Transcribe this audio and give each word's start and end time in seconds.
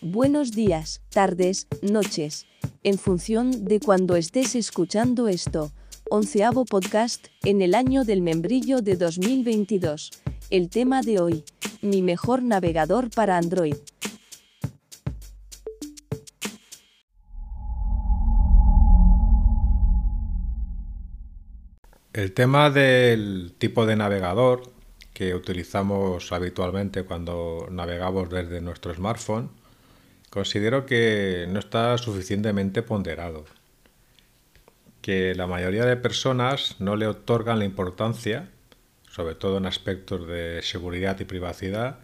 Buenos 0.00 0.52
días, 0.52 1.02
tardes, 1.10 1.66
noches. 1.82 2.46
En 2.84 2.98
función 2.98 3.64
de 3.64 3.80
cuando 3.80 4.14
estés 4.14 4.54
escuchando 4.54 5.26
esto, 5.26 5.72
onceavo 6.08 6.64
podcast 6.64 7.26
en 7.42 7.62
el 7.62 7.74
año 7.74 8.04
del 8.04 8.22
membrillo 8.22 8.80
de 8.80 8.94
2022. 8.94 10.12
El 10.50 10.70
tema 10.70 11.02
de 11.02 11.18
hoy, 11.18 11.44
mi 11.82 12.02
mejor 12.02 12.44
navegador 12.44 13.10
para 13.10 13.38
Android. 13.38 13.74
El 22.12 22.32
tema 22.34 22.70
del 22.70 23.52
tipo 23.58 23.84
de 23.84 23.96
navegador 23.96 24.62
que 25.12 25.34
utilizamos 25.34 26.30
habitualmente 26.30 27.02
cuando 27.02 27.66
navegamos 27.72 28.30
desde 28.30 28.60
nuestro 28.60 28.94
smartphone 28.94 29.57
Considero 30.30 30.84
que 30.84 31.46
no 31.48 31.58
está 31.58 31.96
suficientemente 31.96 32.82
ponderado, 32.82 33.46
que 35.00 35.34
la 35.34 35.46
mayoría 35.46 35.86
de 35.86 35.96
personas 35.96 36.76
no 36.80 36.96
le 36.96 37.06
otorgan 37.06 37.58
la 37.58 37.64
importancia, 37.64 38.50
sobre 39.10 39.34
todo 39.34 39.56
en 39.56 39.66
aspectos 39.66 40.26
de 40.26 40.60
seguridad 40.62 41.18
y 41.20 41.24
privacidad, 41.24 42.00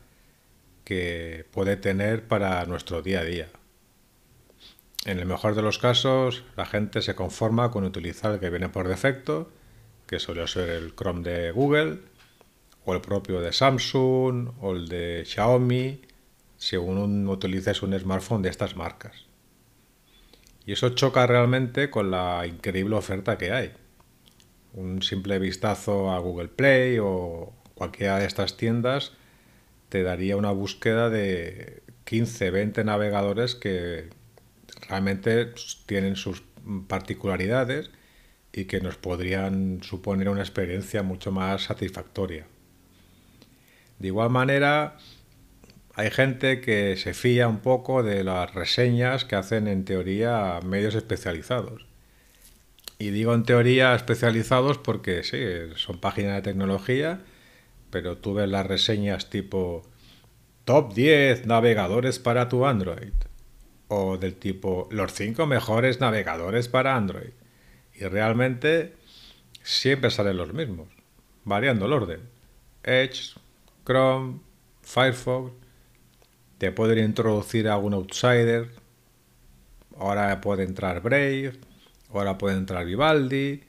que 0.84 1.45
puede 1.51 1.77
tener 1.77 2.27
para 2.27 2.65
nuestro 2.65 3.02
día 3.02 3.20
a 3.20 3.24
día. 3.24 3.48
En 5.04 5.18
el 5.18 5.27
mejor 5.27 5.54
de 5.54 5.62
los 5.62 5.79
casos, 5.79 6.45
la 6.56 6.65
gente 6.65 7.02
se 7.02 7.15
conforma 7.15 7.70
con 7.70 7.84
utilizar 7.84 8.32
el 8.32 8.41
que 8.41 8.48
viene 8.48 8.70
por 8.70 8.88
defecto, 8.88 9.51
que 10.06 10.18
suele 10.18 10.46
ser 10.46 10.70
el 10.70 10.95
Chrome 10.95 11.23
de 11.23 11.51
Google, 11.51 11.98
o 12.87 12.95
el 12.95 13.02
propio 13.02 13.41
de 13.41 13.52
Samsung, 13.52 14.52
o 14.60 14.73
el 14.73 14.88
de 14.88 15.24
Xiaomi, 15.27 16.01
según 16.64 17.28
utilices 17.28 17.82
un 17.82 17.98
smartphone 17.98 18.40
de 18.40 18.48
estas 18.48 18.74
marcas. 18.74 19.26
Y 20.65 20.73
eso 20.73 20.88
choca 20.90 21.26
realmente 21.26 21.90
con 21.90 22.10
la 22.10 22.46
increíble 22.46 22.96
oferta 22.96 23.37
que 23.37 23.52
hay. 23.52 23.73
Un 24.73 25.02
simple 25.02 25.38
vistazo 25.38 26.10
a 26.10 26.18
Google 26.21 26.48
Play 26.48 26.98
o 27.01 27.52
cualquiera 27.74 28.18
de 28.18 28.26
estas 28.26 28.56
tiendas 28.56 29.12
te 29.90 30.02
daría 30.02 30.38
una 30.38 30.52
búsqueda 30.52 31.10
de 31.10 31.82
15, 32.04 32.51
20 32.51 32.82
navegadores 32.82 33.54
que 33.54 34.09
realmente 34.88 35.52
tienen 35.84 36.16
sus 36.16 36.43
particularidades 36.88 37.90
y 38.54 38.65
que 38.65 38.80
nos 38.80 38.96
podrían 38.96 39.82
suponer 39.82 40.30
una 40.30 40.40
experiencia 40.40 41.02
mucho 41.02 41.30
más 41.30 41.65
satisfactoria. 41.65 42.46
De 43.99 44.09
igual 44.09 44.30
manera, 44.30 44.96
hay 45.96 46.10
gente 46.10 46.60
que 46.60 46.96
se 46.96 47.14
fía 47.14 47.46
un 47.46 47.60
poco 47.60 48.02
de 48.02 48.24
las 48.24 48.52
reseñas 48.52 49.24
que 49.24 49.37
hacen 49.37 49.68
en 49.68 49.84
teoría 49.84 50.59
medios 50.64 50.95
especializados. 50.96 51.87
Y 52.98 53.10
digo 53.10 53.34
en 53.34 53.45
teoría 53.45 53.95
especializados 53.95 54.78
porque 54.78 55.22
sí, 55.22 55.38
son 55.76 56.00
páginas 56.00 56.37
de 56.37 56.42
tecnología, 56.42 57.20
pero 57.90 58.18
tú 58.18 58.34
ves 58.34 58.48
las 58.48 58.66
reseñas 58.66 59.30
tipo 59.30 59.82
top 60.65 60.95
10 60.95 61.46
navegadores 61.46 62.18
para 62.18 62.48
tu 62.48 62.66
Android. 62.66 63.12
O 63.87 64.16
del 64.16 64.34
tipo 64.34 64.88
los 64.91 65.12
5 65.12 65.47
mejores 65.47 66.00
navegadores 66.00 66.69
para 66.69 66.97
Android. 66.97 67.31
Y 67.94 68.04
realmente 68.04 68.94
siempre 69.62 70.10
salen 70.10 70.38
los 70.38 70.53
mismos, 70.53 70.88
variando 71.44 71.87
el 71.87 71.92
orden. 71.92 72.20
Edge, 72.82 73.34
Chrome, 73.84 74.41
Firefox 74.82 75.63
te 76.59 76.72
pueden 76.72 77.05
introducir 77.05 77.69
a 77.69 77.75
algún 77.75 77.94
outsider. 77.94 78.71
Ahora 79.99 80.41
puede 80.41 80.65
entrar 80.65 81.00
Brave, 81.03 81.53
ahora 82.12 82.39
puede 82.39 82.56
entrar 82.56 82.84
Vivaldi, 82.84 83.62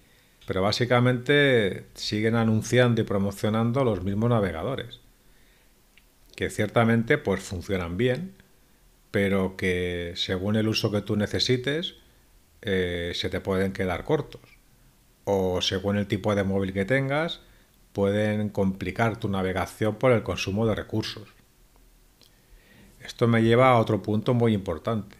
pero 0.47 0.61
básicamente 0.61 1.85
siguen 1.95 2.35
anunciando 2.35 3.01
y 3.01 3.03
promocionando 3.03 3.83
los 3.83 4.03
mismos 4.03 4.29
navegadores, 4.29 4.99
que 6.35 6.49
ciertamente 6.49 7.17
pues 7.17 7.41
funcionan 7.41 7.97
bien, 7.97 8.33
pero 9.11 9.55
que 9.55 10.13
según 10.15 10.55
el 10.55 10.67
uso 10.67 10.91
que 10.91 11.01
tú 11.01 11.15
necesites 11.15 11.95
eh, 12.61 13.11
se 13.15 13.29
te 13.29 13.39
pueden 13.39 13.73
quedar 13.73 14.03
cortos, 14.03 14.41
o 15.23 15.61
según 15.61 15.97
el 15.97 16.07
tipo 16.07 16.35
de 16.35 16.43
móvil 16.43 16.73
que 16.73 16.85
tengas 16.85 17.41
pueden 17.93 18.49
complicar 18.49 19.17
tu 19.17 19.29
navegación 19.29 19.95
por 19.95 20.11
el 20.11 20.23
consumo 20.23 20.67
de 20.67 20.75
recursos. 20.75 21.34
Esto 23.05 23.27
me 23.27 23.43
lleva 23.43 23.69
a 23.69 23.77
otro 23.77 24.01
punto 24.01 24.33
muy 24.33 24.53
importante. 24.53 25.15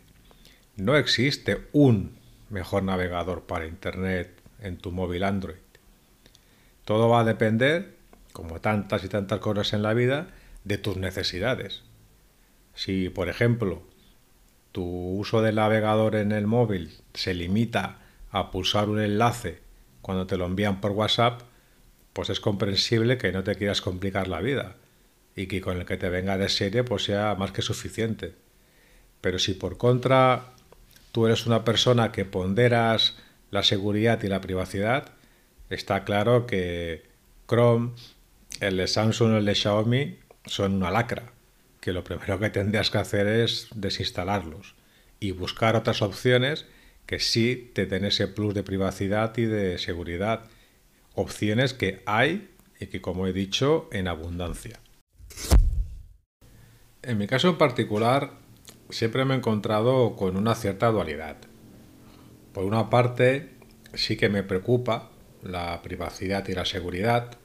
No 0.76 0.98
existe 0.98 1.68
un 1.72 2.18
mejor 2.50 2.82
navegador 2.82 3.44
para 3.44 3.68
Internet 3.68 4.42
en 4.60 4.78
tu 4.78 4.92
móvil 4.92 5.24
Android. 5.24 5.58
Todo 6.84 7.10
va 7.10 7.20
a 7.20 7.24
depender, 7.24 7.96
como 8.34 8.60
tantas 8.60 9.04
y 9.04 9.08
tantas 9.08 9.40
cosas 9.40 9.74
en 9.74 9.84
la 9.84 9.94
vida, 9.94 10.30
de 10.64 10.80
tus 10.80 10.98
necesidades. 10.98 11.84
Si, 12.74 13.10
por 13.10 13.30
ejemplo, 13.30 13.84
tu 14.72 14.84
uso 14.84 15.44
del 15.44 15.56
navegador 15.56 16.16
en 16.16 16.32
el 16.32 16.48
móvil 16.48 16.98
se 17.14 17.36
limita 17.36 18.00
a 18.32 18.50
pulsar 18.50 18.90
un 18.90 19.00
enlace 19.00 19.62
cuando 20.02 20.26
te 20.26 20.38
lo 20.38 20.48
envían 20.48 20.82
por 20.82 20.92
WhatsApp, 20.92 21.42
pues 22.14 22.32
es 22.32 22.40
comprensible 22.40 23.20
que 23.20 23.32
no 23.32 23.44
te 23.44 23.54
quieras 23.56 23.82
complicar 23.82 24.28
la 24.28 24.42
vida 24.42 24.76
y 25.36 25.48
que 25.48 25.62
con 25.62 25.78
el 25.78 25.86
que 25.86 25.98
te 25.98 26.10
venga 26.10 26.38
de 26.38 26.50
serie 26.50 26.84
pues 26.84 27.04
sea 27.04 27.36
más 27.36 27.52
que 27.52 27.62
suficiente. 27.62 28.34
Pero 29.22 29.40
si 29.40 29.54
por 29.54 29.78
contra 29.78 30.54
tú 31.12 31.26
eres 31.26 31.46
una 31.46 31.64
persona 31.64 32.12
que 32.12 32.26
ponderas 32.26 33.18
la 33.52 33.64
seguridad 33.64 34.22
y 34.24 34.28
la 34.28 34.42
privacidad, 34.42 35.12
está 35.70 36.04
claro 36.04 36.46
que 36.46 37.04
Chrome, 37.48 37.92
el 38.60 38.78
de 38.78 38.88
Samsung 38.88 39.34
o 39.34 39.38
el 39.38 39.46
de 39.46 39.56
Xiaomi 39.56 40.20
son 40.46 40.74
una 40.76 40.92
lacra, 40.92 41.32
que 41.82 41.94
lo 41.94 42.04
primero 42.04 42.40
que 42.40 42.50
tendrías 42.50 42.90
que 42.90 42.98
hacer 42.98 43.28
es 43.28 43.68
desinstalarlos 43.76 44.76
y 45.20 45.32
buscar 45.32 45.76
otras 45.76 46.02
opciones 46.02 46.66
que 47.06 47.20
sí 47.20 47.72
te 47.74 47.86
den 47.86 48.06
ese 48.06 48.28
plus 48.28 48.54
de 48.54 48.64
privacidad 48.64 49.38
y 49.38 49.46
de 49.46 49.78
seguridad. 49.78 50.46
Opciones 51.14 51.74
que 51.74 52.02
hay 52.06 52.50
y 52.80 52.88
que, 52.88 53.02
como 53.02 53.28
he 53.28 53.34
dicho, 53.34 53.88
en 53.92 54.08
abundancia. 54.08 54.80
En 57.06 57.20
mi 57.20 57.28
caso 57.28 57.50
en 57.50 57.60
particular, 57.60 58.32
siempre 58.90 59.26
me 59.26 59.36
he 59.36 59.38
encontrado 59.38 60.16
con 60.16 60.36
una 60.38 60.56
cierta 60.56 60.90
dualidad. 60.90 61.38
Por 62.52 62.64
una 62.64 62.90
parte, 62.90 63.52
sí 63.94 64.18
que 64.18 64.28
me 64.28 64.42
preocupa 64.42 65.12
la 65.44 65.84
privacidad 65.84 66.48
y 66.48 66.54
la 66.54 66.66
seguridad, 66.66 67.38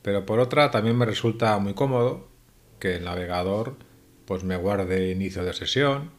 pero 0.00 0.24
por 0.24 0.40
otra 0.40 0.70
también 0.70 0.96
me 0.96 1.04
resulta 1.04 1.58
muy 1.58 1.74
cómodo 1.74 2.26
que 2.78 2.96
el 2.96 3.04
navegador 3.04 3.76
pues 4.24 4.44
me 4.44 4.56
guarde 4.56 5.10
inicio 5.10 5.44
de 5.44 5.52
sesión, 5.52 6.10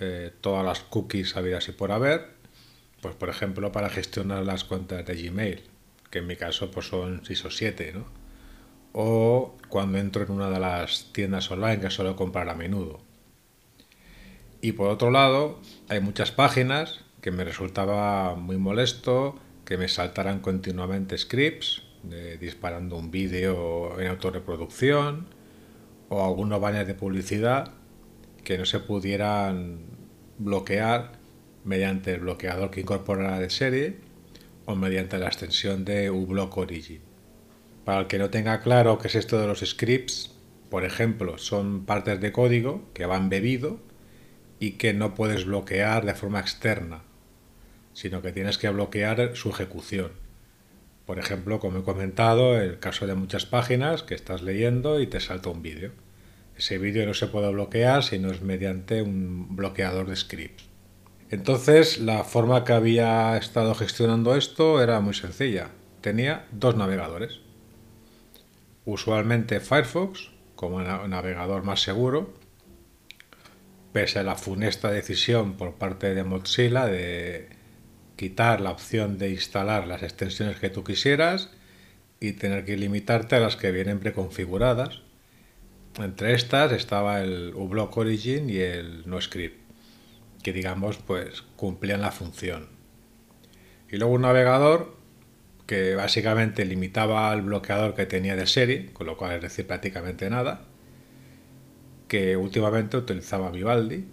eh, 0.00 0.32
todas 0.40 0.64
las 0.64 0.80
cookies 0.80 1.36
habidas 1.36 1.68
y 1.68 1.72
por 1.72 1.92
haber, 1.92 2.30
pues 3.00 3.14
por 3.14 3.28
ejemplo 3.28 3.70
para 3.70 3.88
gestionar 3.88 4.44
las 4.44 4.64
cuentas 4.64 5.06
de 5.06 5.14
Gmail, 5.14 5.62
que 6.10 6.18
en 6.18 6.26
mi 6.26 6.34
caso 6.34 6.72
pues 6.72 6.88
son 6.88 7.24
6 7.24 7.44
o 7.44 7.50
7, 7.52 7.92
¿no? 7.94 8.25
O 8.98 9.54
cuando 9.68 9.98
entro 9.98 10.24
en 10.24 10.30
una 10.30 10.48
de 10.48 10.58
las 10.58 11.12
tiendas 11.12 11.50
online 11.50 11.80
que 11.80 11.90
suelo 11.90 12.16
comprar 12.16 12.48
a 12.48 12.54
menudo. 12.54 12.98
Y 14.62 14.72
por 14.72 14.88
otro 14.88 15.10
lado, 15.10 15.60
hay 15.90 16.00
muchas 16.00 16.32
páginas 16.32 17.04
que 17.20 17.30
me 17.30 17.44
resultaba 17.44 18.36
muy 18.36 18.56
molesto 18.56 19.38
que 19.66 19.76
me 19.76 19.88
saltaran 19.88 20.40
continuamente 20.40 21.18
scripts 21.18 21.82
disparando 22.40 22.96
un 22.96 23.10
vídeo 23.10 24.00
en 24.00 24.06
autorreproducción 24.06 25.26
o 26.08 26.24
algunos 26.24 26.58
banners 26.58 26.86
de 26.86 26.94
publicidad 26.94 27.72
que 28.44 28.56
no 28.56 28.64
se 28.64 28.80
pudieran 28.80 29.80
bloquear 30.38 31.12
mediante 31.64 32.14
el 32.14 32.20
bloqueador 32.20 32.70
que 32.70 32.80
incorporara 32.80 33.40
de 33.40 33.50
serie 33.50 33.96
o 34.64 34.74
mediante 34.74 35.18
la 35.18 35.26
extensión 35.26 35.84
de 35.84 36.10
uBlock 36.10 36.56
Origin. 36.56 37.05
Para 37.86 38.00
el 38.00 38.06
que 38.08 38.18
no 38.18 38.30
tenga 38.30 38.62
claro 38.62 38.98
qué 38.98 39.06
es 39.06 39.14
esto 39.14 39.40
de 39.40 39.46
los 39.46 39.60
scripts, 39.60 40.32
por 40.70 40.84
ejemplo, 40.84 41.38
son 41.38 41.86
partes 41.86 42.20
de 42.20 42.32
código 42.32 42.90
que 42.94 43.06
van 43.06 43.28
bebido 43.28 43.78
y 44.58 44.72
que 44.72 44.92
no 44.92 45.14
puedes 45.14 45.44
bloquear 45.44 46.04
de 46.04 46.14
forma 46.14 46.40
externa, 46.40 47.04
sino 47.92 48.22
que 48.22 48.32
tienes 48.32 48.58
que 48.58 48.70
bloquear 48.70 49.36
su 49.36 49.50
ejecución. 49.50 50.10
Por 51.04 51.20
ejemplo, 51.20 51.60
como 51.60 51.78
he 51.78 51.82
comentado, 51.84 52.60
el 52.60 52.80
caso 52.80 53.06
de 53.06 53.14
muchas 53.14 53.46
páginas 53.46 54.02
que 54.02 54.16
estás 54.16 54.42
leyendo 54.42 54.98
y 54.98 55.06
te 55.06 55.20
salta 55.20 55.50
un 55.50 55.62
vídeo. 55.62 55.92
Ese 56.58 56.78
vídeo 56.78 57.06
no 57.06 57.14
se 57.14 57.28
puede 57.28 57.52
bloquear 57.52 58.02
si 58.02 58.18
no 58.18 58.32
es 58.32 58.42
mediante 58.42 59.00
un 59.00 59.54
bloqueador 59.54 60.08
de 60.08 60.16
scripts. 60.16 60.64
Entonces, 61.30 62.00
la 62.00 62.24
forma 62.24 62.64
que 62.64 62.72
había 62.72 63.36
estado 63.36 63.76
gestionando 63.76 64.34
esto 64.34 64.82
era 64.82 64.98
muy 64.98 65.14
sencilla. 65.14 65.68
Tenía 66.00 66.46
dos 66.50 66.74
navegadores 66.74 67.45
usualmente 68.86 69.60
Firefox 69.60 70.30
como 70.54 70.80
navegador 70.80 71.64
más 71.64 71.82
seguro, 71.82 72.32
pese 73.92 74.20
a 74.20 74.22
la 74.22 74.36
funesta 74.36 74.90
decisión 74.90 75.58
por 75.58 75.74
parte 75.74 76.14
de 76.14 76.24
Mozilla 76.24 76.86
de 76.86 77.50
quitar 78.16 78.62
la 78.62 78.70
opción 78.70 79.18
de 79.18 79.30
instalar 79.30 79.86
las 79.86 80.02
extensiones 80.02 80.58
que 80.58 80.70
tú 80.70 80.82
quisieras 80.82 81.50
y 82.20 82.32
tener 82.32 82.64
que 82.64 82.78
limitarte 82.78 83.36
a 83.36 83.40
las 83.40 83.56
que 83.56 83.70
vienen 83.70 84.00
preconfiguradas. 84.00 85.02
Entre 85.98 86.32
estas 86.32 86.72
estaba 86.72 87.20
el 87.20 87.52
uBlock 87.54 87.94
Origin 87.96 88.48
y 88.48 88.56
el 88.58 89.06
NoScript, 89.06 89.60
que 90.42 90.52
digamos 90.52 90.96
pues 90.98 91.42
cumplían 91.56 92.00
la 92.00 92.12
función. 92.12 92.68
Y 93.90 93.96
luego 93.98 94.14
un 94.14 94.22
navegador 94.22 94.95
que 95.66 95.96
básicamente 95.96 96.64
limitaba 96.64 97.30
al 97.30 97.42
bloqueador 97.42 97.94
que 97.94 98.06
tenía 98.06 98.36
de 98.36 98.46
serie, 98.46 98.92
con 98.92 99.06
lo 99.06 99.16
cual 99.16 99.32
es 99.32 99.42
decir 99.42 99.66
prácticamente 99.66 100.30
nada, 100.30 100.62
que 102.08 102.36
últimamente 102.36 102.96
utilizaba 102.96 103.50
Vivaldi, 103.50 104.04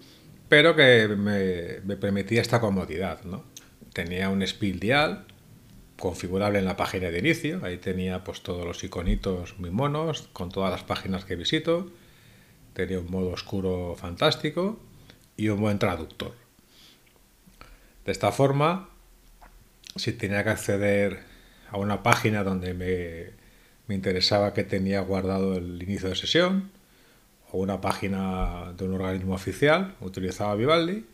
pero 0.48 0.74
que 0.74 1.08
me, 1.08 1.96
permitía 1.96 2.42
esta 2.42 2.60
comodidad. 2.60 3.20
Tenía 3.92 4.30
un 4.30 4.42
speed 4.42 4.80
dial 4.80 5.26
configurable 5.96 6.58
en 6.58 6.64
la 6.64 6.76
página 6.76 7.10
de 7.10 7.20
inicio, 7.20 7.60
ahí 7.64 7.78
tenía 7.78 8.24
pues 8.24 8.42
todos 8.42 8.66
los 8.66 8.82
iconitos 8.82 9.58
muy 9.58 9.70
monos, 9.70 10.28
con 10.32 10.50
todas 10.50 10.72
las 10.72 10.82
páginas 10.82 11.24
que 11.24 11.36
visito, 11.36 11.88
tenía 12.72 12.98
un 12.98 13.10
modo 13.10 13.30
oscuro 13.30 13.94
fantástico 13.96 14.80
y 15.36 15.48
un 15.50 15.60
buen 15.60 15.78
traductor. 15.78 16.34
De 18.04 18.10
esta 18.10 18.32
forma, 18.32 18.90
si 19.94 20.12
tenía 20.12 20.42
que 20.42 20.50
acceder 20.50 21.33
a 21.74 21.78
una 21.78 22.04
página 22.04 22.44
donde 22.44 22.72
me, 22.72 23.32
me 23.88 23.96
interesaba 23.96 24.54
que 24.54 24.62
tenía 24.62 25.00
guardado 25.00 25.56
el 25.56 25.82
inicio 25.82 26.08
de 26.08 26.14
sesión, 26.14 26.70
o 27.50 27.58
una 27.58 27.80
página 27.80 28.72
de 28.76 28.84
un 28.84 28.94
organismo 28.94 29.34
oficial, 29.34 29.96
utilizaba 30.00 30.54
Vivaldi, 30.54 31.04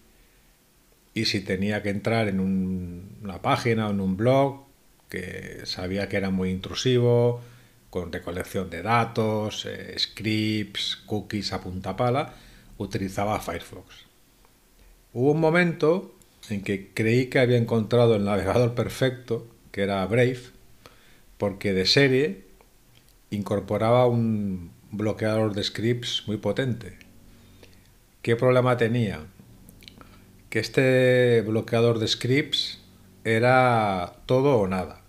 y 1.15 1.25
si 1.25 1.41
tenía 1.41 1.83
que 1.83 1.89
entrar 1.89 2.29
en 2.29 2.41
una 2.41 3.41
página 3.41 3.89
o 3.89 3.91
en 3.91 4.01
un 4.01 4.19
blog 4.19 4.65
que 5.09 5.63
sabía 5.65 6.11
que 6.11 6.19
era 6.19 6.29
muy 6.29 6.51
intrusivo, 6.51 7.41
con 7.89 8.13
recolección 8.13 8.69
de 8.69 8.83
datos, 8.83 9.65
eh, 9.65 9.99
scripts, 9.99 11.03
cookies 11.07 11.55
a 11.55 11.63
punta 11.63 11.97
pala, 11.97 12.35
utilizaba 12.77 13.41
Firefox. 13.41 14.05
Hubo 15.15 15.33
un 15.33 15.41
momento 15.41 16.15
en 16.51 16.63
que 16.63 16.91
creí 16.93 17.27
que 17.27 17.39
había 17.39 17.57
encontrado 17.57 18.15
el 18.15 18.25
navegador 18.25 18.75
perfecto, 18.83 19.47
que 19.73 19.83
era 19.83 20.05
Brave, 20.07 20.41
porque 21.39 21.73
de 21.73 21.87
serie 21.87 22.45
incorporaba 23.31 24.07
un 24.07 24.73
bloqueador 24.91 25.55
de 25.55 25.63
scripts 25.63 26.25
muy 26.27 26.37
potente. 26.37 26.99
¿Qué 28.23 28.37
problema 28.37 28.77
tenía? 28.77 29.21
Que 30.51 30.59
este 30.59 31.43
bloqueador 31.43 31.99
de 31.99 32.09
scripts 32.09 32.81
era 33.25 34.15
todo 34.27 34.59
o 34.59 34.67
nada. 34.67 35.03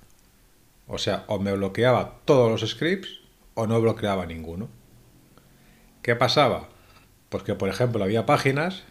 O 0.87 0.97
sea, 0.97 1.25
o 1.27 1.39
me 1.39 1.53
bloqueaba 1.53 2.19
todos 2.25 2.49
los 2.49 2.69
scripts 2.69 3.19
o 3.53 3.67
no 3.67 3.81
bloqueaba 3.81 4.25
ninguno. 4.25 4.69
¿Qué 6.01 6.15
pasaba? 6.15 6.69
Pues 7.29 7.43
que, 7.43 7.55
por 7.55 7.69
ejemplo, 7.69 8.03
había 8.03 8.25
páginas 8.25 8.83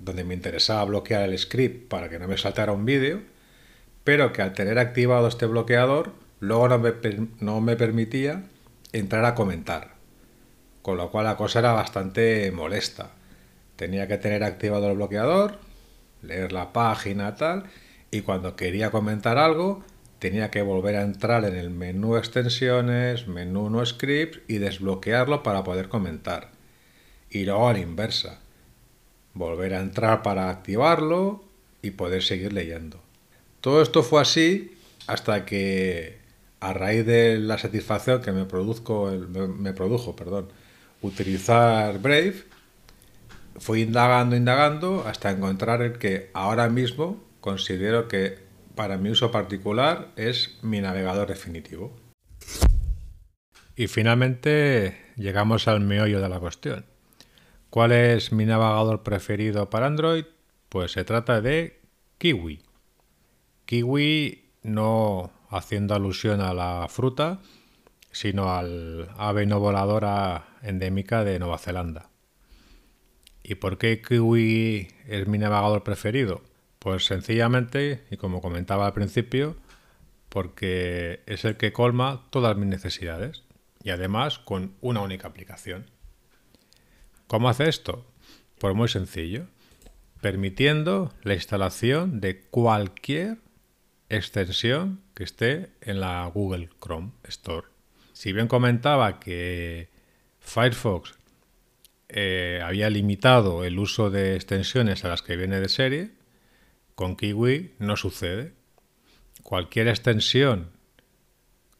donde 0.00 0.24
me 0.24 0.34
interesaba 0.34 0.84
bloquear 0.84 1.28
el 1.28 1.38
script 1.38 1.88
para 1.88 2.08
que 2.08 2.18
no 2.18 2.28
me 2.28 2.38
saltara 2.38 2.72
un 2.72 2.84
vídeo, 2.84 3.22
pero 4.08 4.32
que 4.32 4.40
al 4.40 4.54
tener 4.54 4.78
activado 4.78 5.28
este 5.28 5.44
bloqueador, 5.44 6.14
luego 6.40 6.66
no 6.66 6.78
me, 6.78 6.94
no 7.40 7.60
me 7.60 7.76
permitía 7.76 8.44
entrar 8.94 9.26
a 9.26 9.34
comentar 9.34 9.98
con 10.80 10.96
lo 10.96 11.10
cual 11.10 11.26
la 11.26 11.36
cosa 11.36 11.58
era 11.58 11.72
bastante 11.72 12.50
molesta. 12.50 13.10
Tenía 13.76 14.08
que 14.08 14.16
tener 14.16 14.42
activado 14.42 14.88
el 14.88 14.96
bloqueador, 14.96 15.58
leer 16.22 16.52
la 16.52 16.72
página 16.72 17.36
tal, 17.36 17.64
y 18.10 18.22
cuando 18.22 18.56
quería 18.56 18.90
comentar 18.90 19.36
algo 19.36 19.84
tenía 20.18 20.50
que 20.50 20.62
volver 20.62 20.96
a 20.96 21.02
entrar 21.02 21.44
en 21.44 21.56
el 21.56 21.68
menú 21.68 22.16
extensiones, 22.16 23.28
menú 23.28 23.68
no 23.68 23.84
scripts 23.84 24.40
y 24.48 24.56
desbloquearlo 24.56 25.42
para 25.42 25.62
poder 25.62 25.90
comentar. 25.90 26.52
Y 27.28 27.44
luego 27.44 27.68
a 27.68 27.74
la 27.74 27.80
inversa, 27.80 28.40
volver 29.34 29.74
a 29.74 29.80
entrar 29.80 30.22
para 30.22 30.48
activarlo 30.48 31.44
y 31.82 31.90
poder 31.90 32.22
seguir 32.22 32.54
leyendo. 32.54 33.02
Todo 33.60 33.82
esto 33.82 34.02
fue 34.02 34.20
así 34.20 34.76
hasta 35.06 35.44
que 35.44 36.18
a 36.60 36.72
raíz 36.72 37.06
de 37.06 37.38
la 37.38 37.58
satisfacción 37.58 38.20
que 38.20 38.32
me, 38.32 38.44
produjo 38.44 39.16
utilizar 41.02 41.98
Brave, 42.00 42.44
fui 43.58 43.82
indagando, 43.82 44.36
indagando, 44.36 45.04
hasta 45.06 45.30
encontrar 45.30 45.82
el 45.82 45.98
que 45.98 46.30
ahora 46.34 46.68
mismo 46.68 47.22
considero 47.40 48.08
que 48.08 48.38
para 48.74 48.96
mi 48.96 49.10
uso 49.10 49.30
particular 49.30 50.08
es 50.16 50.58
mi 50.62 50.80
navegador 50.80 51.28
definitivo. 51.28 51.96
Y 53.74 53.86
finalmente 53.86 54.96
llegamos 55.16 55.68
al 55.68 55.80
meollo 55.80 56.20
de 56.20 56.28
la 56.28 56.40
cuestión. 56.40 56.84
¿Cuál 57.70 57.92
es 57.92 58.32
mi 58.32 58.44
navegador 58.44 59.02
preferido 59.02 59.70
para 59.70 59.86
Android? 59.86 60.24
Pues 60.68 60.92
se 60.92 61.04
trata 61.04 61.40
de 61.40 61.80
Kiwi. 62.18 62.67
Kiwi 63.68 64.46
no 64.62 65.30
haciendo 65.50 65.94
alusión 65.94 66.40
a 66.40 66.54
la 66.54 66.86
fruta, 66.88 67.40
sino 68.10 68.50
al 68.50 69.10
ave 69.18 69.44
no 69.44 69.60
voladora 69.60 70.56
endémica 70.62 71.22
de 71.22 71.38
Nueva 71.38 71.58
Zelanda. 71.58 72.08
¿Y 73.42 73.56
por 73.56 73.76
qué 73.76 74.00
Kiwi 74.00 74.88
es 75.06 75.28
mi 75.28 75.36
navegador 75.36 75.84
preferido? 75.84 76.40
Pues 76.78 77.04
sencillamente, 77.04 78.04
y 78.10 78.16
como 78.16 78.40
comentaba 78.40 78.86
al 78.86 78.94
principio, 78.94 79.54
porque 80.30 81.20
es 81.26 81.44
el 81.44 81.58
que 81.58 81.70
colma 81.70 82.22
todas 82.30 82.56
mis 82.56 82.68
necesidades 82.68 83.42
y 83.84 83.90
además 83.90 84.38
con 84.38 84.76
una 84.80 85.02
única 85.02 85.28
aplicación. 85.28 85.90
¿Cómo 87.26 87.50
hace 87.50 87.68
esto? 87.68 88.06
Pues 88.58 88.74
muy 88.74 88.88
sencillo, 88.88 89.44
permitiendo 90.22 91.12
la 91.22 91.34
instalación 91.34 92.22
de 92.22 92.40
cualquier 92.40 93.46
extensión 94.08 95.00
que 95.14 95.24
esté 95.24 95.70
en 95.80 96.00
la 96.00 96.26
Google 96.26 96.70
Chrome 96.80 97.12
Store. 97.24 97.66
Si 98.12 98.32
bien 98.32 98.48
comentaba 98.48 99.20
que 99.20 99.88
Firefox 100.40 101.18
eh, 102.08 102.60
había 102.64 102.88
limitado 102.88 103.64
el 103.64 103.78
uso 103.78 104.10
de 104.10 104.34
extensiones 104.34 105.04
a 105.04 105.08
las 105.08 105.22
que 105.22 105.36
viene 105.36 105.60
de 105.60 105.68
serie, 105.68 106.12
con 106.94 107.16
Kiwi 107.16 107.74
no 107.78 107.96
sucede. 107.96 108.54
Cualquier 109.42 109.88
extensión 109.88 110.70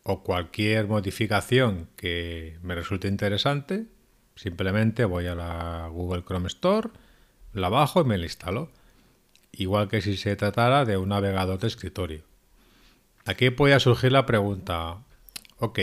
o 0.02 0.23
cualquier 0.23 0.87
modificación 0.87 1.88
que 1.97 2.58
me 2.62 2.75
resulte 2.75 3.08
interesante, 3.08 3.87
simplemente 4.37 5.04
voy 5.04 5.26
a 5.26 5.35
la 5.35 5.88
Google 5.90 6.23
Chrome 6.25 6.47
Store, 6.47 6.90
la 7.52 7.68
bajo 7.68 8.02
y 8.02 8.04
me 8.04 8.16
la 8.16 8.25
instalo. 8.25 8.70
Igual 9.52 9.88
que 9.88 10.02
si 10.02 10.17
se 10.17 10.37
tratara 10.37 10.85
de 10.85 10.97
un 10.97 11.09
navegador 11.09 11.59
de 11.59 11.67
escritorio. 11.67 12.23
Aquí 13.25 13.50
puede 13.50 13.78
surgir 13.81 14.12
la 14.12 14.25
pregunta, 14.26 15.05
ok, 15.59 15.81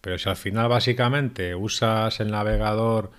pero 0.00 0.18
si 0.18 0.28
al 0.28 0.36
final 0.36 0.68
básicamente 0.68 1.54
usas 1.54 2.20
el 2.20 2.30
navegador 2.30 3.10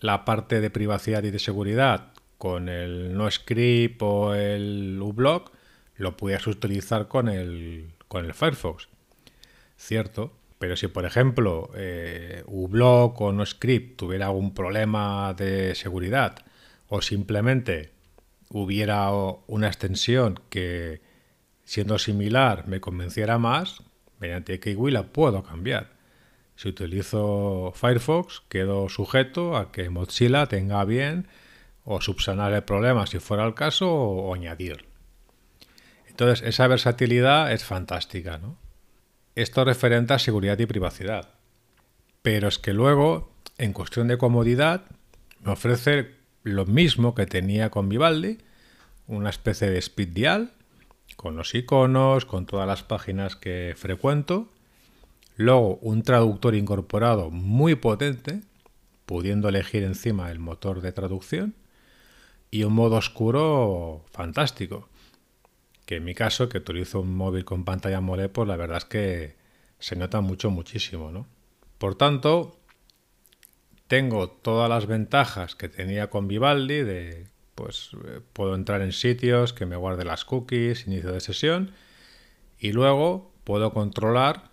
la 0.00 0.24
parte 0.24 0.60
de 0.60 0.70
privacidad 0.70 1.22
y 1.24 1.30
de 1.30 1.38
seguridad 1.38 2.12
con 2.38 2.68
el 2.68 3.14
NoScript 3.14 4.00
o 4.00 4.34
el 4.34 4.98
uBlock, 5.02 5.52
lo 5.96 6.16
puedes 6.16 6.46
utilizar 6.46 7.08
con 7.08 7.28
el, 7.28 7.90
con 8.06 8.24
el 8.24 8.32
Firefox. 8.32 8.88
Cierto, 9.76 10.32
pero 10.58 10.76
si 10.76 10.88
por 10.88 11.04
ejemplo 11.04 11.70
eh, 11.74 12.42
uBlock 12.46 13.20
o 13.20 13.32
NoScript 13.32 13.96
tuviera 13.98 14.26
algún 14.26 14.54
problema 14.54 15.34
de 15.34 15.74
seguridad 15.74 16.36
o 16.88 17.02
simplemente 17.02 17.90
hubiera 18.50 19.10
una 19.10 19.66
extensión 19.66 20.40
que 20.48 21.00
siendo 21.64 21.98
similar 21.98 22.66
me 22.66 22.80
convenciera 22.80 23.38
más, 23.38 23.82
mediante 24.20 24.58
Kiwi 24.58 24.90
la 24.90 25.04
puedo 25.04 25.42
cambiar. 25.42 25.90
Si 26.56 26.68
utilizo 26.68 27.72
Firefox, 27.74 28.42
quedo 28.48 28.88
sujeto 28.88 29.56
a 29.56 29.70
que 29.70 29.90
Mozilla 29.90 30.46
tenga 30.46 30.84
bien 30.84 31.28
o 31.84 32.00
subsanar 32.00 32.52
el 32.52 32.64
problema 32.64 33.06
si 33.06 33.18
fuera 33.18 33.46
el 33.46 33.54
caso 33.54 33.90
o, 33.90 34.34
añadir. 34.34 34.84
Entonces, 36.08 36.46
esa 36.46 36.66
versatilidad 36.66 37.52
es 37.52 37.64
fantástica, 37.64 38.38
¿no? 38.38 38.58
Esto 39.36 39.64
referente 39.64 40.14
a 40.14 40.18
seguridad 40.18 40.58
y 40.58 40.66
privacidad. 40.66 41.30
Pero 42.22 42.48
es 42.48 42.58
que 42.58 42.72
luego, 42.72 43.30
en 43.56 43.72
cuestión 43.72 44.08
de 44.08 44.18
comodidad, 44.18 44.82
me 45.40 45.52
ofrece 45.52 46.17
lo 46.42 46.66
mismo 46.66 47.14
que 47.14 47.26
tenía 47.26 47.70
con 47.70 47.88
Vivaldi, 47.88 48.38
una 49.06 49.30
especie 49.30 49.70
de 49.70 49.78
speed 49.78 50.08
dial, 50.08 50.52
con 51.16 51.36
los 51.36 51.54
iconos, 51.54 52.24
con 52.24 52.46
todas 52.46 52.66
las 52.66 52.82
páginas 52.82 53.36
que 53.36 53.74
frecuento, 53.76 54.48
Luego, 55.38 55.76
un 55.82 56.02
traductor 56.02 56.56
incorporado 56.56 57.30
muy 57.30 57.76
potente, 57.76 58.42
pudiendo 59.06 59.48
elegir 59.48 59.84
encima 59.84 60.32
el 60.32 60.40
motor 60.40 60.80
de 60.82 60.92
traducción. 60.92 61.54
y 62.50 62.64
un 62.64 62.72
modo 62.72 62.96
oscuro 62.96 64.04
fantástico. 64.10 64.88
Que 65.86 65.96
en 65.96 66.04
mi 66.04 66.14
caso, 66.14 66.48
que 66.48 66.58
utilizo 66.58 67.00
un 67.00 67.14
móvil 67.14 67.44
con 67.44 67.64
pantalla 67.64 67.98
AMOLED, 67.98 68.30
pues 68.30 68.48
la 68.48 68.56
verdad 68.56 68.78
es 68.78 68.84
que 68.86 69.36
se 69.78 69.96
nota 69.96 70.20
mucho, 70.20 70.50
muchísimo, 70.50 71.12
¿no? 71.12 71.26
Por 71.78 71.94
tanto, 71.96 72.57
tengo 73.88 74.28
todas 74.30 74.68
las 74.68 74.86
ventajas 74.86 75.56
que 75.56 75.68
tenía 75.68 76.08
con 76.08 76.28
Vivaldi 76.28 76.82
de 76.82 77.26
pues 77.54 77.90
eh, 78.06 78.20
puedo 78.32 78.54
entrar 78.54 78.82
en 78.82 78.92
sitios 78.92 79.52
que 79.52 79.66
me 79.66 79.74
guarde 79.74 80.04
las 80.04 80.24
cookies, 80.24 80.86
inicio 80.86 81.10
de 81.10 81.20
sesión 81.20 81.72
y 82.60 82.72
luego 82.72 83.32
puedo 83.42 83.72
controlar 83.72 84.50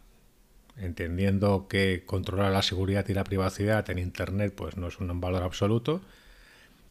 entendiendo 0.77 1.67
que 1.67 2.03
controlar 2.05 2.51
la 2.51 2.61
seguridad 2.61 3.05
y 3.07 3.13
la 3.13 3.23
privacidad 3.23 3.89
en 3.89 3.99
internet 3.99 4.53
pues 4.55 4.77
no 4.77 4.87
es 4.87 4.99
un 4.99 5.21
valor 5.21 5.43
absoluto 5.43 6.01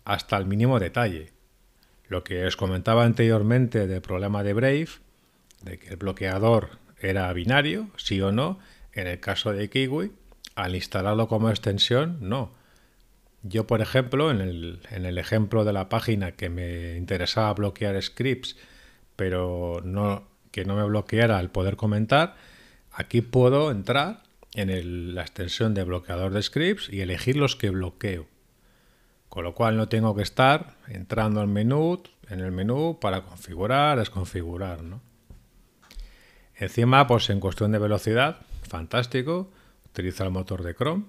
hasta 0.04 0.36
el 0.36 0.46
mínimo 0.46 0.78
detalle. 0.78 1.32
Lo 2.08 2.24
que 2.24 2.46
os 2.46 2.56
comentaba 2.56 3.04
anteriormente 3.04 3.86
del 3.86 4.02
problema 4.02 4.42
de 4.42 4.52
Brave, 4.52 4.88
de 5.62 5.78
que 5.78 5.88
el 5.88 5.96
bloqueador 5.96 6.78
era 7.00 7.32
binario, 7.32 7.88
sí 7.96 8.20
o 8.20 8.30
no, 8.30 8.58
en 8.92 9.06
el 9.06 9.20
caso 9.20 9.52
de 9.52 9.68
Kiwi, 9.68 10.12
al 10.54 10.74
instalarlo 10.74 11.28
como 11.28 11.50
extensión, 11.50 12.18
no. 12.20 12.52
Yo, 13.42 13.66
por 13.66 13.82
ejemplo, 13.82 14.30
en 14.30 14.40
el, 14.40 14.80
en 14.90 15.04
el 15.04 15.18
ejemplo 15.18 15.64
de 15.64 15.72
la 15.72 15.88
página 15.88 16.32
que 16.32 16.48
me 16.48 16.96
interesaba 16.96 17.52
bloquear 17.52 18.00
scripts, 18.02 18.56
pero 19.16 19.82
que 20.50 20.64
no 20.64 20.76
me 20.76 20.84
bloqueara 20.84 21.40
el 21.40 21.50
poder 21.50 21.76
comentar, 21.76 22.36
aquí 22.92 23.20
puedo 23.20 23.70
entrar 23.70 24.22
en 24.54 25.14
la 25.14 25.22
extensión 25.22 25.74
de 25.74 25.84
bloqueador 25.84 26.32
de 26.32 26.42
scripts 26.42 26.88
y 26.88 27.00
elegir 27.00 27.36
los 27.36 27.56
que 27.56 27.70
bloqueo. 27.70 28.26
Con 29.28 29.44
lo 29.44 29.54
cual 29.54 29.76
no 29.76 29.88
tengo 29.88 30.14
que 30.14 30.22
estar 30.22 30.76
entrando 30.86 31.40
al 31.40 31.48
menú, 31.48 32.02
en 32.30 32.40
el 32.40 32.52
menú 32.52 32.98
para 33.00 33.22
configurar, 33.24 33.98
desconfigurar, 33.98 34.82
¿no? 34.82 35.02
Encima, 36.56 37.06
pues 37.06 37.28
en 37.30 37.40
cuestión 37.40 37.72
de 37.72 37.78
velocidad, 37.78 38.38
fantástico, 38.62 39.50
utiliza 39.94 40.24
el 40.24 40.30
motor 40.30 40.64
de 40.64 40.74
Chrome, 40.74 41.04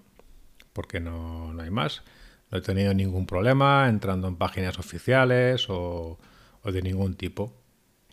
porque 0.72 1.00
no, 1.00 1.60
hay 1.60 1.72
más. 1.72 2.04
No 2.52 2.60
he 2.60 2.62
tenido 2.62 2.94
ningún 2.94 3.26
problema 3.26 3.88
entrando 3.90 4.28
en 4.28 4.36
páginas 4.36 4.78
oficiales 4.78 5.66
o, 5.70 6.20
o 6.62 6.72
de 6.72 6.82
ningún 6.84 7.16
tipo. 7.16 7.52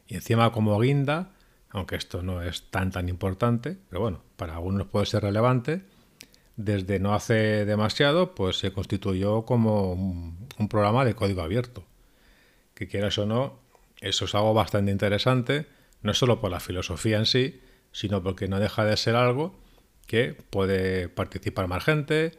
Y 0.06 0.14
encima 0.14 0.50
como 0.50 0.80
guinda, 0.80 1.32
aunque 1.68 1.96
esto 1.96 2.22
no 2.22 2.40
es 2.40 2.70
tan 2.70 2.90
tan 2.90 3.10
importante, 3.10 3.76
pero 3.90 4.00
bueno, 4.00 4.22
para 4.36 4.54
algunos 4.54 4.86
puede 4.86 5.04
ser 5.04 5.22
relevante, 5.22 5.82
desde 6.56 6.98
no 6.98 7.12
hace 7.14 7.66
demasiado, 7.66 8.34
pues 8.34 8.56
se 8.56 8.72
constituyó 8.72 9.44
como 9.44 9.92
un, 9.92 10.48
un 10.58 10.68
programa 10.68 11.04
de 11.04 11.14
código 11.14 11.42
abierto. 11.42 11.84
Que 12.74 12.88
quieras 12.88 13.18
o 13.18 13.26
no, 13.26 13.58
eso 14.00 14.24
es 14.24 14.34
algo 14.34 14.54
bastante 14.54 14.90
interesante 14.90 15.66
no 16.00 16.14
solo 16.14 16.40
por 16.40 16.50
la 16.50 16.60
filosofía 16.60 17.18
en 17.18 17.26
sí, 17.26 17.60
sino 17.92 18.22
porque 18.22 18.48
no 18.48 18.58
deja 18.58 18.84
de 18.84 18.96
ser 18.96 19.14
algo 19.16 19.54
que 20.06 20.36
puede 20.50 21.08
participar 21.08 21.68
más 21.68 21.84
gente, 21.84 22.32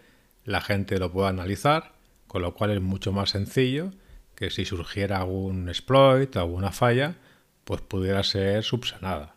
la 0.46 0.62
gente 0.62 1.00
lo 1.00 1.12
puede 1.12 1.30
analizar, 1.30 1.94
con 2.28 2.42
lo 2.42 2.54
cual 2.54 2.72
es 2.72 2.82
mucho 2.82 3.12
más 3.12 3.32
sencillo 3.32 3.92
que 4.36 4.50
si 4.50 4.66
surgiera 4.66 5.20
algún 5.20 5.70
exploit, 5.70 6.36
alguna 6.36 6.72
falla, 6.72 7.16
pues 7.64 7.82
pudiera 7.82 8.24
ser 8.24 8.64
subsanada. 8.64 9.36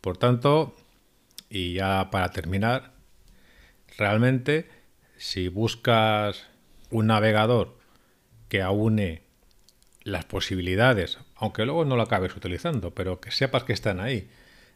Por 0.00 0.16
tanto, 0.16 0.76
y 1.48 1.74
ya 1.74 2.10
para 2.10 2.30
terminar, 2.30 2.92
realmente 3.96 4.68
si 5.16 5.48
buscas 5.48 6.46
un 6.90 7.08
navegador 7.08 7.78
que 8.48 8.62
aúne 8.62 9.22
las 10.02 10.24
posibilidades, 10.24 11.18
aunque 11.36 11.64
luego 11.64 11.84
no 11.84 11.96
lo 11.96 12.02
acabes 12.02 12.34
utilizando, 12.36 12.94
pero 12.94 13.20
que 13.20 13.30
sepas 13.30 13.64
que 13.64 13.72
están 13.72 14.00
ahí, 14.00 14.30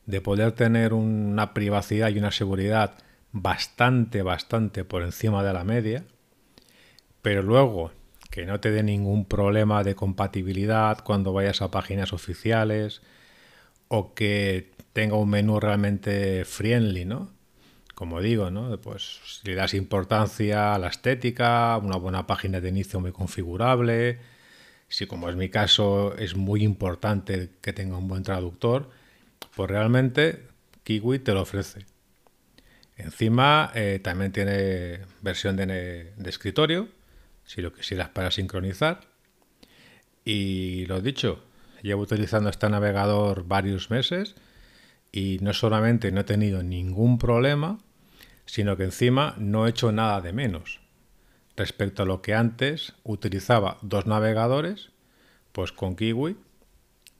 de 0.06 0.20
poder 0.20 0.52
tener 0.52 0.92
una 0.92 1.54
privacidad 1.54 2.10
y 2.10 2.18
una 2.18 2.30
seguridad 2.30 2.94
bastante, 3.32 4.22
bastante 4.22 4.84
por 4.84 5.02
encima 5.02 5.42
de 5.42 5.52
la 5.52 5.64
media, 5.64 6.04
pero 7.22 7.42
luego 7.42 7.90
que 8.30 8.46
no 8.46 8.60
te 8.60 8.70
dé 8.70 8.82
ningún 8.82 9.24
problema 9.24 9.84
de 9.84 9.94
compatibilidad 9.94 10.98
cuando 11.04 11.32
vayas 11.32 11.62
a 11.62 11.70
páginas 11.70 12.12
oficiales 12.12 13.00
o 13.88 14.14
que 14.14 14.72
tenga 14.92 15.16
un 15.16 15.30
menú 15.30 15.60
realmente 15.60 16.44
friendly, 16.44 17.04
¿no? 17.04 17.30
Como 17.94 18.20
digo, 18.20 18.50
¿no? 18.50 18.76
Pues 18.80 19.40
le 19.44 19.54
das 19.54 19.74
importancia 19.74 20.74
a 20.74 20.78
la 20.78 20.88
estética, 20.88 21.78
una 21.78 21.96
buena 21.96 22.26
página 22.26 22.60
de 22.60 22.68
inicio 22.68 23.00
muy 23.00 23.12
configurable, 23.12 24.18
si 24.88 25.06
como 25.06 25.28
es 25.28 25.36
mi 25.36 25.48
caso 25.48 26.16
es 26.16 26.36
muy 26.36 26.62
importante 26.62 27.50
que 27.60 27.72
tenga 27.72 27.98
un 27.98 28.08
buen 28.08 28.22
traductor, 28.22 28.90
pues 29.56 29.70
realmente 29.70 30.48
Kiwi 30.84 31.18
te 31.18 31.32
lo 31.32 31.42
ofrece. 31.42 31.86
Encima 32.96 33.72
eh, 33.74 34.00
también 34.02 34.32
tiene 34.32 35.00
versión 35.20 35.56
de, 35.56 36.12
escritorio, 36.24 36.88
si 37.44 37.60
lo 37.60 37.72
quisieras 37.72 38.10
para 38.10 38.30
sincronizar. 38.30 39.00
Y 40.24 40.86
lo 40.86 41.00
dicho, 41.00 41.42
llevo 41.82 42.02
utilizando 42.02 42.50
este 42.50 42.68
navegador 42.68 43.46
varios 43.46 43.90
meses 43.90 44.36
y 45.12 45.38
no 45.40 45.52
solamente 45.52 46.12
no 46.12 46.20
he 46.20 46.24
tenido 46.24 46.62
ningún 46.62 47.18
problema, 47.18 47.78
sino 48.46 48.76
que 48.76 48.84
encima 48.84 49.34
no 49.38 49.66
he 49.66 49.70
hecho 49.70 49.92
nada 49.92 50.20
de 50.20 50.32
menos. 50.32 50.80
Respecto 51.56 52.02
a 52.02 52.06
lo 52.06 52.22
que 52.22 52.34
antes 52.34 52.94
utilizaba 53.04 53.78
dos 53.82 54.06
navegadores, 54.06 54.90
pues 55.52 55.72
con 55.72 55.94
Kiwi 55.94 56.36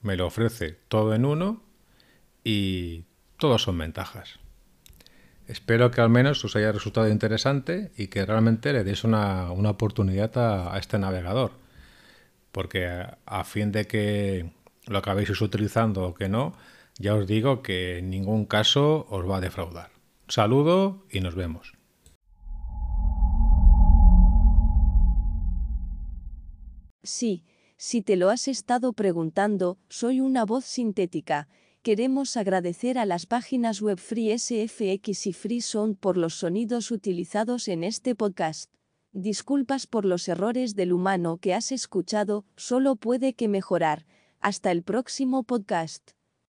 me 0.03 0.17
lo 0.17 0.27
ofrece 0.27 0.79
todo 0.89 1.15
en 1.15 1.25
uno 1.25 1.63
y 2.45 3.05
todos 3.39 3.63
son 3.63 3.79
ventajas. 3.79 4.39
Espero 5.47 5.91
que 5.91 6.01
al 6.01 6.09
menos 6.09 6.45
os 6.45 6.57
haya 6.57 6.73
resultado 6.73 7.09
interesante 7.09 7.91
y 7.97 8.07
que 8.07 8.25
realmente 8.25 8.73
le 8.73 8.85
deis 8.85 9.05
una, 9.05 9.51
oportunidad 9.51 10.37
a, 10.39 10.79
este 10.79 10.99
navegador. 10.99 11.53
Porque 12.53 12.87
a, 13.27 13.45
fin 13.45 13.73
de 13.73 13.87
que 13.87 14.53
lo 14.87 14.99
acabéis 14.99 15.41
utilizando 15.41 16.07
o 16.07 16.15
que 16.15 16.29
no, 16.29 16.55
ya 16.99 17.15
os 17.15 17.27
digo 17.27 17.63
que 17.63 17.99
en 17.99 18.11
ningún 18.11 18.47
caso 18.47 19.07
os 19.11 19.29
va 19.29 19.39
a 19.39 19.41
defraudar. 19.41 19.91
saludo 20.29 21.05
y 21.11 21.21
nos 21.21 21.35
vemos. 21.35 21.75
Sí, 27.03 27.45
si 27.77 28.01
te 28.01 28.17
lo 28.17 28.31
has 28.31 28.49
estado 28.49 28.95
preguntando, 28.95 29.77
soy 29.91 30.21
una 30.21 30.47
voz 30.47 30.65
sintética. 30.65 31.49
Queremos 31.85 32.39
agradecer 32.39 32.97
a 32.97 33.05
las 33.05 33.27
páginas 33.27 33.83
web 33.83 33.99
Free 33.99 34.39
SFX 34.39 35.27
y 35.27 35.35
Free 35.35 35.61
Sound 35.61 35.99
por 35.99 36.17
los 36.17 36.33
sonidos 36.33 36.91
utilizados 36.91 37.69
en 37.69 37.85
este 37.85 38.15
podcast. 38.15 38.73
Disculpas 39.13 39.87
por 39.87 40.07
los 40.07 40.27
errores 40.29 40.77
del 40.77 40.95
humano 40.95 41.37
que 41.37 41.53
has 41.53 41.73
escuchado, 41.73 42.47
solo 42.57 42.97
puede 42.97 43.35
que 43.35 43.49
mejorar. 43.49 44.07
Hasta 44.41 44.71
el 44.71 44.83
próximo 44.83 45.43
podcast. 45.43 46.13